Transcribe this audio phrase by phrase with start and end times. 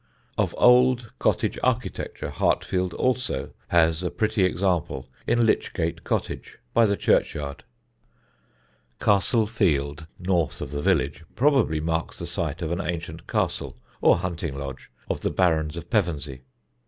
[0.35, 6.87] Of old cottage architecture Hartfield also has a pretty example in Lych Gate Cottage, by
[6.87, 7.63] the churchyard.
[8.99, 14.17] "Castle field," north of the village, probably marks the site of an ancient castle, or
[14.17, 16.41] hunting lodge, of the Barons of Pevensey.